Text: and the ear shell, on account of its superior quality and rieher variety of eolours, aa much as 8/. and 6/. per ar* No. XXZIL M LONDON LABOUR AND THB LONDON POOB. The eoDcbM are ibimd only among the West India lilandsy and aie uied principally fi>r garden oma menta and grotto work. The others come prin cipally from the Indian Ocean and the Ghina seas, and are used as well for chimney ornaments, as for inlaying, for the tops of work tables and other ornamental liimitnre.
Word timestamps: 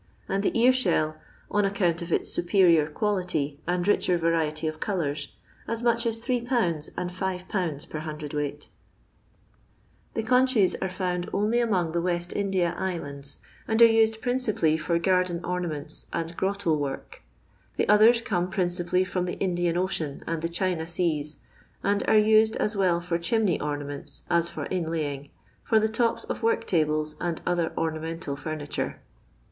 and 0.27 0.41
the 0.41 0.59
ear 0.59 0.73
shell, 0.73 1.15
on 1.51 1.63
account 1.63 2.01
of 2.01 2.11
its 2.11 2.27
superior 2.27 2.87
quality 2.89 3.59
and 3.67 3.85
rieher 3.85 4.17
variety 4.17 4.65
of 4.67 4.79
eolours, 4.79 5.33
aa 5.67 5.77
much 5.83 6.07
as 6.07 6.19
8/. 6.19 6.49
and 6.97 7.11
6/. 7.11 7.47
per 7.47 7.59
ar* 7.59 7.71
No. 7.71 7.77
XXZIL 7.77 8.01
M 8.01 8.07
LONDON 8.07 8.09
LABOUR 8.09 8.09
AND 8.09 8.19
THB 8.19 8.33
LONDON 8.33 8.41
POOB. 8.49 8.69
The 10.15 10.23
eoDcbM 10.23 10.75
are 10.81 10.87
ibimd 10.87 11.29
only 11.33 11.59
among 11.59 11.91
the 11.91 12.01
West 12.01 12.33
India 12.35 12.75
lilandsy 12.79 13.37
and 13.67 13.79
aie 13.79 13.85
uied 13.93 14.21
principally 14.21 14.75
fi>r 14.75 14.97
garden 14.97 15.39
oma 15.43 15.67
menta 15.67 16.07
and 16.11 16.35
grotto 16.35 16.73
work. 16.73 17.21
The 17.77 17.87
others 17.87 18.21
come 18.21 18.49
prin 18.49 18.69
cipally 18.69 19.05
from 19.05 19.25
the 19.25 19.37
Indian 19.37 19.77
Ocean 19.77 20.23
and 20.25 20.41
the 20.41 20.49
Ghina 20.49 20.87
seas, 20.87 21.37
and 21.83 22.01
are 22.07 22.17
used 22.17 22.55
as 22.55 22.75
well 22.75 22.99
for 23.01 23.19
chimney 23.19 23.61
ornaments, 23.61 24.23
as 24.31 24.49
for 24.49 24.65
inlaying, 24.71 25.29
for 25.63 25.79
the 25.79 25.87
tops 25.89 26.23
of 26.23 26.41
work 26.41 26.65
tables 26.65 27.15
and 27.21 27.39
other 27.45 27.71
ornamental 27.77 28.35
liimitnre. 28.35 28.95